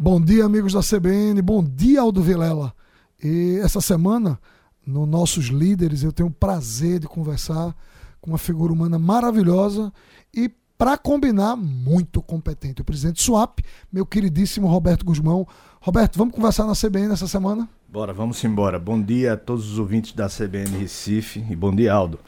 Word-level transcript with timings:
Bom 0.00 0.20
dia, 0.20 0.44
amigos 0.44 0.74
da 0.74 0.80
CBN. 0.80 1.42
Bom 1.42 1.60
dia, 1.60 2.02
Aldo 2.02 2.22
Vilela. 2.22 2.72
E 3.20 3.58
essa 3.60 3.80
semana, 3.80 4.38
no 4.86 5.04
Nossos 5.04 5.46
Líderes, 5.46 6.04
eu 6.04 6.12
tenho 6.12 6.28
o 6.28 6.32
prazer 6.32 7.00
de 7.00 7.08
conversar 7.08 7.74
com 8.20 8.30
uma 8.30 8.38
figura 8.38 8.72
humana 8.72 8.96
maravilhosa 8.96 9.92
e, 10.32 10.48
para 10.78 10.96
combinar, 10.96 11.56
muito 11.56 12.22
competente. 12.22 12.80
O 12.80 12.84
presidente 12.84 13.20
Swap, 13.20 13.58
meu 13.92 14.06
queridíssimo 14.06 14.68
Roberto 14.68 15.04
Guzmão. 15.04 15.44
Roberto, 15.80 16.16
vamos 16.16 16.32
conversar 16.32 16.64
na 16.64 16.74
CBN 16.76 17.12
essa 17.12 17.26
semana? 17.26 17.68
Bora, 17.88 18.12
vamos 18.12 18.42
embora. 18.44 18.78
Bom 18.78 19.02
dia 19.02 19.32
a 19.32 19.36
todos 19.36 19.68
os 19.68 19.80
ouvintes 19.80 20.12
da 20.12 20.28
CBN 20.28 20.78
Recife 20.78 21.44
e 21.50 21.56
bom 21.56 21.74
dia, 21.74 21.92
Aldo. 21.92 22.20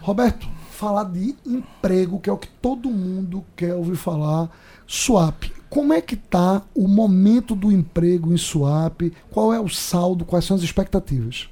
Roberto, 0.00 0.48
falar 0.72 1.04
de 1.04 1.34
emprego, 1.46 2.18
que 2.18 2.28
é 2.28 2.32
o 2.32 2.38
que 2.38 2.48
todo 2.60 2.90
mundo 2.90 3.44
quer 3.54 3.74
ouvir 3.74 3.96
falar. 3.96 4.50
Swap, 4.86 5.44
como 5.68 5.92
é 5.92 6.00
que 6.00 6.14
está 6.14 6.62
o 6.74 6.88
momento 6.88 7.54
do 7.54 7.70
emprego 7.70 8.32
em 8.32 8.36
Swap? 8.36 9.02
Qual 9.30 9.52
é 9.52 9.60
o 9.60 9.68
saldo? 9.68 10.24
Quais 10.24 10.44
são 10.44 10.56
as 10.56 10.62
expectativas? 10.62 11.48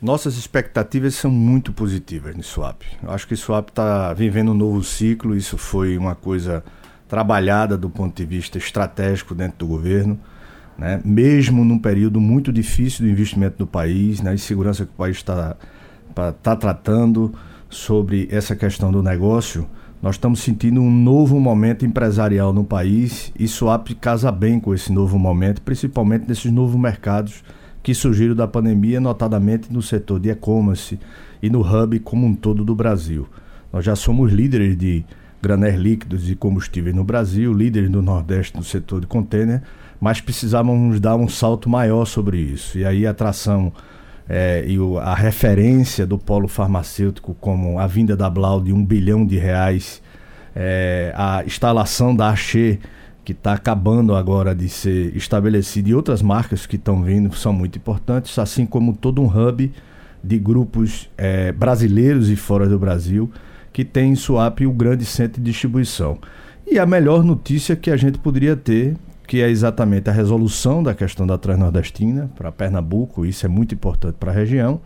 Nossas 0.00 0.36
expectativas 0.36 1.14
são 1.14 1.30
muito 1.30 1.72
positivas 1.72 2.36
no 2.36 2.42
Swap. 2.42 2.82
Eu 3.02 3.10
acho 3.10 3.26
que 3.26 3.36
Swap 3.36 3.68
está 3.68 4.12
vivendo 4.12 4.52
um 4.52 4.54
novo 4.54 4.82
ciclo. 4.82 5.36
Isso 5.36 5.56
foi 5.56 5.96
uma 5.96 6.14
coisa 6.14 6.62
trabalhada 7.08 7.78
do 7.78 7.88
ponto 7.88 8.16
de 8.16 8.26
vista 8.26 8.58
estratégico 8.58 9.34
dentro 9.34 9.58
do 9.58 9.66
governo, 9.66 10.18
né? 10.76 11.00
mesmo 11.04 11.64
num 11.64 11.78
período 11.78 12.20
muito 12.20 12.52
difícil 12.52 13.06
do 13.06 13.10
investimento 13.10 13.58
do 13.58 13.66
país, 13.66 14.20
na 14.20 14.30
né? 14.30 14.34
insegurança 14.34 14.84
que 14.84 14.92
o 14.92 14.96
país 14.96 15.16
está 15.16 15.56
tá 16.42 16.56
tratando 16.56 17.32
sobre 17.68 18.28
essa 18.30 18.54
questão 18.54 18.90
do 18.92 19.02
negócio 19.02 19.66
nós 20.02 20.16
estamos 20.16 20.40
sentindo 20.40 20.80
um 20.80 20.90
novo 20.90 21.40
momento 21.40 21.86
empresarial 21.86 22.52
no 22.52 22.62
país 22.62 23.32
e 23.38 23.48
Swap 23.48 23.88
casa 23.94 24.30
bem 24.30 24.60
com 24.60 24.74
esse 24.74 24.92
novo 24.92 25.18
momento, 25.18 25.62
principalmente 25.62 26.28
nesses 26.28 26.52
novos 26.52 26.78
mercados 26.78 27.42
que 27.82 27.94
surgiram 27.94 28.34
da 28.34 28.46
pandemia, 28.46 29.00
notadamente 29.00 29.72
no 29.72 29.80
setor 29.80 30.20
de 30.20 30.28
e-commerce 30.28 30.98
e 31.42 31.48
no 31.48 31.60
hub 31.60 31.98
como 32.00 32.26
um 32.26 32.34
todo 32.34 32.62
do 32.64 32.74
Brasil. 32.74 33.26
Nós 33.72 33.84
já 33.84 33.96
somos 33.96 34.32
líderes 34.32 34.76
de 34.76 35.04
granéis 35.40 35.76
líquidos 35.76 36.30
e 36.30 36.36
combustíveis 36.36 36.94
no 36.94 37.02
Brasil, 37.02 37.52
líderes 37.52 37.90
do 37.90 38.02
Nordeste 38.02 38.56
no 38.56 38.64
setor 38.64 39.00
de 39.00 39.06
container, 39.06 39.62
mas 39.98 40.20
precisávamos 40.20 41.00
dar 41.00 41.16
um 41.16 41.28
salto 41.28 41.70
maior 41.70 42.04
sobre 42.04 42.38
isso. 42.38 42.78
E 42.78 42.84
aí 42.84 43.06
a 43.06 43.10
atração 43.10 43.72
é, 44.28 44.64
e 44.66 44.78
o, 44.78 44.98
a 44.98 45.14
referência 45.14 46.06
do 46.06 46.18
polo 46.18 46.48
farmacêutico 46.48 47.34
como 47.40 47.78
a 47.78 47.86
vinda 47.86 48.16
da 48.16 48.28
Blau 48.28 48.60
de 48.60 48.72
um 48.72 48.84
bilhão 48.84 49.24
de 49.24 49.36
reais, 49.36 50.02
é, 50.54 51.12
a 51.14 51.42
instalação 51.44 52.14
da 52.14 52.30
Axê, 52.30 52.78
que 53.24 53.32
está 53.32 53.54
acabando 53.54 54.14
agora 54.14 54.54
de 54.54 54.68
ser 54.68 55.16
estabelecida, 55.16 55.88
e 55.88 55.94
outras 55.94 56.22
marcas 56.22 56.64
que 56.64 56.76
estão 56.76 57.02
vindo 57.02 57.34
são 57.34 57.52
muito 57.52 57.76
importantes, 57.76 58.38
assim 58.38 58.64
como 58.64 58.96
todo 58.96 59.20
um 59.20 59.26
hub 59.26 59.72
de 60.22 60.38
grupos 60.38 61.08
é, 61.16 61.52
brasileiros 61.52 62.30
e 62.30 62.36
fora 62.36 62.68
do 62.68 62.78
Brasil, 62.78 63.30
que 63.72 63.84
tem 63.84 64.12
em 64.12 64.14
Suape 64.14 64.66
o 64.66 64.72
grande 64.72 65.04
centro 65.04 65.40
de 65.40 65.50
distribuição. 65.50 66.18
E 66.66 66.78
a 66.78 66.86
melhor 66.86 67.22
notícia 67.22 67.76
que 67.76 67.90
a 67.90 67.96
gente 67.96 68.18
poderia 68.18 68.56
ter 68.56 68.96
que 69.26 69.42
é 69.42 69.50
exatamente 69.50 70.08
a 70.08 70.12
resolução 70.12 70.82
da 70.82 70.94
questão 70.94 71.26
da 71.26 71.36
Transnordestina 71.36 72.30
para 72.36 72.52
Pernambuco, 72.52 73.26
isso 73.26 73.44
é 73.44 73.48
muito 73.48 73.74
importante 73.74 74.16
para 74.18 74.30
a 74.30 74.34
região, 74.34 74.80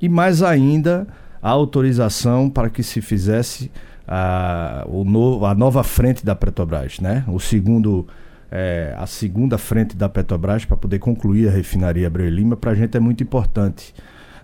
e 0.00 0.08
mais 0.08 0.42
ainda 0.42 1.06
a 1.40 1.50
autorização 1.50 2.50
para 2.50 2.68
que 2.68 2.82
se 2.82 3.00
fizesse 3.00 3.70
a, 4.06 4.84
o 4.88 5.04
novo, 5.04 5.46
a 5.46 5.54
nova 5.54 5.84
frente 5.84 6.24
da 6.24 6.34
Petrobras, 6.34 6.98
né? 7.00 7.24
O 7.28 7.38
segundo, 7.38 8.06
é, 8.50 8.94
a 8.98 9.06
segunda 9.06 9.56
frente 9.56 9.96
da 9.96 10.08
Petrobras 10.08 10.64
para 10.64 10.76
poder 10.76 10.98
concluir 10.98 11.48
a 11.48 11.52
refinaria 11.52 12.06
Abreu 12.06 12.28
Lima, 12.28 12.56
para 12.56 12.72
a 12.72 12.74
gente 12.74 12.96
é 12.96 13.00
muito 13.00 13.22
importante. 13.22 13.94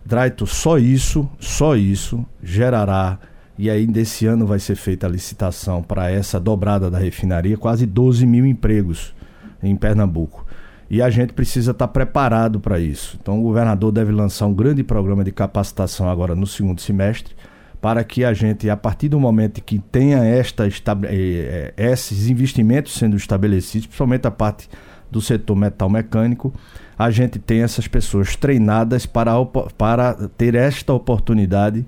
Draito, 0.04 0.46
só 0.46 0.78
isso, 0.78 1.28
só 1.38 1.76
isso 1.76 2.24
gerará 2.42 3.18
e 3.58 3.68
ainda 3.68 4.00
esse 4.00 4.24
ano 4.24 4.46
vai 4.46 4.58
ser 4.58 4.76
feita 4.76 5.06
a 5.06 5.10
licitação 5.10 5.82
para 5.82 6.10
essa 6.10 6.40
dobrada 6.40 6.90
da 6.90 6.98
refinaria, 6.98 7.58
quase 7.58 7.84
12 7.84 8.24
mil 8.24 8.46
empregos 8.46 9.14
em 9.62 9.76
Pernambuco. 9.76 10.46
E 10.88 11.00
a 11.00 11.08
gente 11.08 11.32
precisa 11.32 11.70
estar 11.70 11.86
tá 11.86 11.92
preparado 11.92 12.58
para 12.58 12.80
isso. 12.80 13.16
Então 13.20 13.38
o 13.38 13.42
governador 13.42 13.92
deve 13.92 14.10
lançar 14.10 14.46
um 14.46 14.54
grande 14.54 14.82
programa 14.82 15.22
de 15.22 15.30
capacitação 15.30 16.08
agora 16.08 16.34
no 16.34 16.46
segundo 16.46 16.80
semestre, 16.80 17.34
para 17.80 18.02
que 18.02 18.24
a 18.24 18.34
gente, 18.34 18.68
a 18.68 18.76
partir 18.76 19.08
do 19.08 19.18
momento 19.18 19.62
que 19.62 19.78
tenha 19.78 20.24
esta, 20.24 20.66
eh, 20.66 20.72
eh, 21.08 21.74
esses 21.76 22.28
investimentos 22.28 22.92
sendo 22.94 23.16
estabelecidos, 23.16 23.86
principalmente 23.86 24.26
a 24.26 24.30
parte 24.30 24.68
do 25.10 25.20
setor 25.20 25.56
metal 25.56 25.88
mecânico, 25.88 26.52
a 26.98 27.10
gente 27.10 27.38
tenha 27.38 27.64
essas 27.64 27.88
pessoas 27.88 28.36
treinadas 28.36 29.06
para, 29.06 29.32
para 29.78 30.28
ter 30.36 30.54
esta 30.54 30.92
oportunidade 30.92 31.86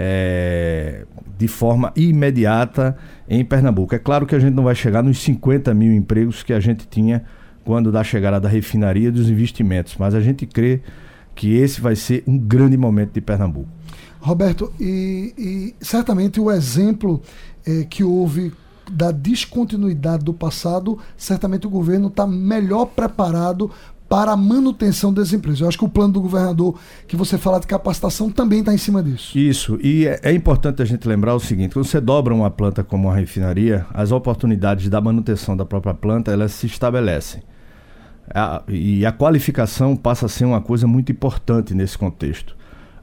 é, 0.00 1.04
de 1.36 1.48
forma 1.48 1.92
imediata 1.96 2.96
em 3.28 3.44
Pernambuco. 3.44 3.96
É 3.96 3.98
claro 3.98 4.26
que 4.26 4.34
a 4.36 4.38
gente 4.38 4.54
não 4.54 4.62
vai 4.62 4.76
chegar 4.76 5.02
nos 5.02 5.18
50 5.18 5.74
mil 5.74 5.92
empregos 5.92 6.44
que 6.44 6.52
a 6.52 6.60
gente 6.60 6.86
tinha 6.86 7.24
quando 7.64 7.90
da 7.90 8.04
chegada 8.04 8.38
da 8.38 8.48
refinaria 8.48 9.10
dos 9.10 9.28
investimentos, 9.28 9.96
mas 9.98 10.14
a 10.14 10.20
gente 10.20 10.46
crê 10.46 10.80
que 11.34 11.56
esse 11.56 11.80
vai 11.80 11.96
ser 11.96 12.22
um 12.28 12.38
grande 12.38 12.76
momento 12.76 13.12
de 13.12 13.20
Pernambuco. 13.20 13.68
Roberto, 14.20 14.72
e, 14.78 15.34
e 15.36 15.84
certamente 15.84 16.40
o 16.40 16.48
exemplo 16.48 17.20
é, 17.66 17.82
que 17.82 18.04
houve 18.04 18.52
da 18.90 19.10
descontinuidade 19.10 20.24
do 20.24 20.32
passado, 20.32 20.98
certamente 21.16 21.66
o 21.66 21.70
governo 21.70 22.06
está 22.06 22.24
melhor 22.24 22.86
preparado 22.86 23.70
para 24.08 24.32
a 24.32 24.36
manutenção 24.36 25.12
das 25.12 25.32
empresas. 25.32 25.60
Eu 25.60 25.68
acho 25.68 25.78
que 25.78 25.84
o 25.84 25.88
plano 25.88 26.14
do 26.14 26.20
governador 26.20 26.78
que 27.06 27.14
você 27.14 27.36
fala 27.36 27.60
de 27.60 27.66
capacitação 27.66 28.30
também 28.30 28.60
está 28.60 28.72
em 28.72 28.78
cima 28.78 29.02
disso. 29.02 29.36
Isso, 29.38 29.78
e 29.82 30.06
é, 30.06 30.20
é, 30.22 30.32
importante 30.32 30.80
a 30.80 30.84
gente 30.84 31.06
lembrar 31.06 31.34
o 31.34 31.40
seguinte, 31.40 31.74
quando 31.74 31.86
você 31.86 32.00
dobra 32.00 32.34
uma 32.34 32.50
planta 32.50 32.82
como 32.82 33.08
uma 33.08 33.14
refinaria, 33.14 33.86
as 33.92 34.10
oportunidades 34.10 34.88
da 34.88 35.00
manutenção 35.00 35.56
da 35.56 35.64
própria 35.64 35.92
planta, 35.92 36.32
elas 36.32 36.52
se 36.52 36.66
estabelecem. 36.66 37.42
A, 38.34 38.62
e 38.68 39.04
a 39.04 39.12
qualificação 39.12 39.96
passa 39.96 40.26
a 40.26 40.28
ser 40.28 40.44
uma 40.44 40.60
coisa 40.60 40.86
muito 40.86 41.12
importante 41.12 41.74
nesse 41.74 41.96
contexto. 41.96 42.56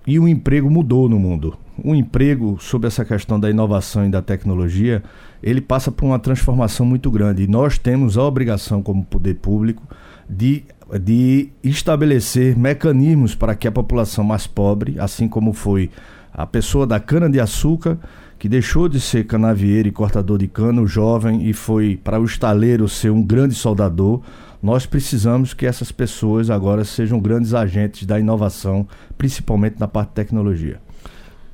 E 0.07 0.19
o 0.19 0.27
emprego 0.27 0.69
mudou 0.69 1.09
no 1.09 1.19
mundo. 1.19 1.57
O 1.83 1.95
emprego, 1.95 2.57
sob 2.59 2.85
essa 2.85 3.03
questão 3.03 3.39
da 3.39 3.49
inovação 3.49 4.05
e 4.05 4.09
da 4.09 4.21
tecnologia, 4.21 5.03
ele 5.41 5.59
passa 5.59 5.91
por 5.91 6.05
uma 6.05 6.19
transformação 6.19 6.85
muito 6.85 7.09
grande. 7.09 7.43
E 7.43 7.47
nós 7.47 7.79
temos 7.79 8.17
a 8.17 8.23
obrigação, 8.23 8.83
como 8.83 9.03
poder 9.03 9.35
público, 9.35 9.81
de 10.29 10.63
de 10.99 11.49
estabelecer 11.63 12.57
mecanismos 12.57 13.33
para 13.33 13.55
que 13.55 13.67
a 13.67 13.71
população 13.71 14.23
mais 14.23 14.45
pobre, 14.45 14.99
assim 14.99 15.27
como 15.27 15.53
foi 15.53 15.89
a 16.33 16.45
pessoa 16.45 16.85
da 16.85 16.99
cana-de-açúcar, 16.99 17.97
que 18.37 18.49
deixou 18.49 18.87
de 18.87 18.99
ser 18.99 19.25
canavieiro 19.25 19.87
e 19.87 19.91
cortador 19.91 20.37
de 20.37 20.47
cano 20.47 20.85
jovem 20.85 21.47
e 21.47 21.53
foi 21.53 21.99
para 22.03 22.19
o 22.19 22.25
estaleiro 22.25 22.87
ser 22.87 23.09
um 23.09 23.23
grande 23.23 23.55
soldador, 23.55 24.21
nós 24.61 24.85
precisamos 24.85 25.53
que 25.53 25.65
essas 25.65 25.91
pessoas 25.91 26.49
agora 26.49 26.83
sejam 26.83 27.19
grandes 27.19 27.53
agentes 27.53 28.05
da 28.05 28.19
inovação, 28.19 28.87
principalmente 29.17 29.79
na 29.79 29.87
parte 29.87 30.09
de 30.09 30.15
tecnologia. 30.15 30.79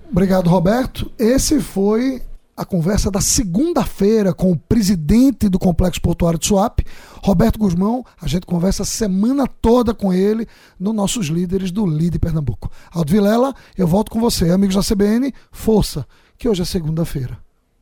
Obrigado, 0.09 0.50
Roberto. 0.50 1.12
Esse 1.18 1.59
foi 1.62 2.22
a 2.62 2.66
conversa 2.66 3.10
da 3.10 3.20
segunda-feira 3.20 4.36
com 4.36 4.52
o 4.52 4.56
presidente 4.56 5.50
do 5.50 5.58
Complexo 5.58 6.00
Portuário 6.00 6.38
de 6.38 6.46
Suape, 6.46 6.86
Roberto 7.24 7.58
Guzmão. 7.58 8.06
A 8.22 8.28
gente 8.28 8.46
conversa 8.46 8.84
a 8.84 8.86
semana 8.86 9.48
toda 9.48 9.96
com 9.96 10.14
ele 10.14 10.48
nos 10.80 10.94
nossos 10.94 11.26
líderes 11.28 11.72
do 11.72 11.88
LIDE 11.88 12.20
Pernambuco. 12.20 12.72
Aldo 12.92 13.12
Vilela, 13.12 13.56
eu 13.76 13.88
volto 13.88 14.12
com 14.12 14.20
você. 14.20 14.52
Amigos 14.52 14.76
da 14.76 14.84
CBN, 14.84 15.34
força, 15.52 16.06
que 16.38 16.48
hoje 16.48 16.62
é 16.62 16.66
segunda-feira. 16.66 17.40